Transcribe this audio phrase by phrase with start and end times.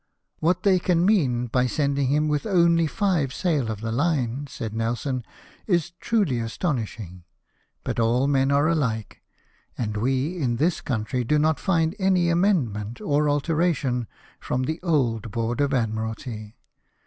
[0.39, 1.75] "What they can mean by a 82 LIFE OF NELSON.
[1.93, 5.23] sending him with only live sail of the line/' said Nelson,
[5.67, 7.23] "is truly astonishing,
[7.83, 9.21] but all men are alike,
[9.77, 14.07] and we in this country do not find any amendment or alteration
[14.39, 16.57] from the old Board of Admiralty.